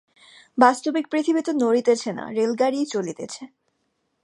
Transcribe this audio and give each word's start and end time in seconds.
বাস্তবিক 0.57 1.05
পৃথিবী 1.11 1.41
তো 1.41 1.51
নড়িতেছে 1.53 2.09
না, 2.13 2.25
রেলগাড়ীই 2.31 2.85
চলিতেছে। 2.85 3.43